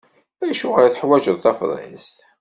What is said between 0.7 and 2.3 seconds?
i teḥwaǧeḍ tafḍist?